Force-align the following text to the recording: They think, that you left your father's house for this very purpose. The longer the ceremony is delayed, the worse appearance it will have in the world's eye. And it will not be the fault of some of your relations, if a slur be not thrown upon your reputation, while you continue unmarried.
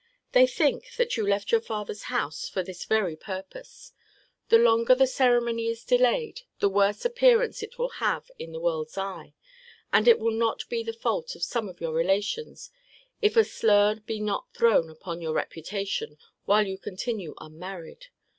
They 0.31 0.47
think, 0.47 0.93
that 0.97 1.15
you 1.15 1.27
left 1.27 1.51
your 1.51 1.61
father's 1.61 2.05
house 2.09 2.49
for 2.49 2.63
this 2.63 2.85
very 2.85 3.15
purpose. 3.15 3.93
The 4.49 4.57
longer 4.57 4.95
the 4.95 5.05
ceremony 5.05 5.67
is 5.67 5.85
delayed, 5.85 6.41
the 6.57 6.69
worse 6.69 7.05
appearance 7.05 7.61
it 7.61 7.77
will 7.77 7.89
have 8.01 8.31
in 8.39 8.51
the 8.51 8.59
world's 8.59 8.97
eye. 8.97 9.35
And 9.93 10.07
it 10.07 10.17
will 10.17 10.31
not 10.33 10.67
be 10.69 10.81
the 10.81 10.91
fault 10.91 11.35
of 11.35 11.43
some 11.43 11.69
of 11.69 11.79
your 11.79 11.93
relations, 11.93 12.71
if 13.21 13.37
a 13.37 13.43
slur 13.43 13.97
be 13.99 14.19
not 14.19 14.51
thrown 14.55 14.89
upon 14.89 15.21
your 15.21 15.33
reputation, 15.33 16.17
while 16.45 16.65
you 16.65 16.79
continue 16.79 17.35
unmarried. 17.37 18.07